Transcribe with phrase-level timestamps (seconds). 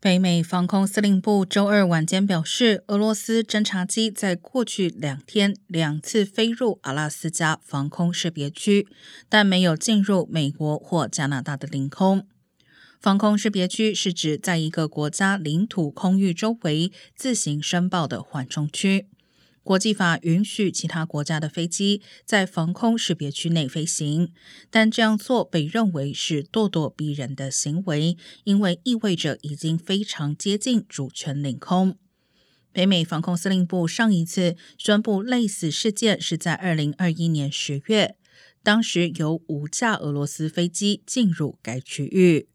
[0.00, 8.86] 北美防空司令部周二晚间表示，俄罗斯侦察机在过去两天两次飞入阿拉斯加防空识别区，
[9.28, 12.24] 但没有进入美国或加拿大的领空。
[13.00, 19.08] 防空识别区是指在一个国家领土空域周围自行申报的缓冲区。
[19.68, 24.32] 国际法允许其他国家的飞机在防空识别区内飞行，
[24.70, 31.98] 但这样做被认为是咄咄逼人的行为，因为意味着已经非常接近主权领空。
[32.72, 38.16] 北美防空司令部上一次宣布类似事件是在二零二一年十月，
[38.62, 42.48] 当时有五架俄罗斯飞机进入该区域。